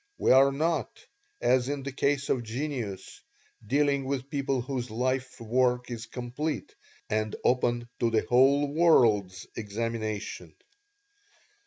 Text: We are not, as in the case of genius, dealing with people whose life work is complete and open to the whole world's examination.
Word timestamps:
We 0.17 0.31
are 0.31 0.51
not, 0.51 0.99
as 1.41 1.69
in 1.69 1.83
the 1.83 1.91
case 1.91 2.29
of 2.29 2.41
genius, 2.41 3.21
dealing 3.63 4.05
with 4.05 4.31
people 4.31 4.59
whose 4.61 4.89
life 4.89 5.39
work 5.39 5.91
is 5.91 6.07
complete 6.07 6.73
and 7.07 7.35
open 7.43 7.87
to 7.99 8.09
the 8.09 8.25
whole 8.27 8.65
world's 8.73 9.45
examination. 9.55 10.55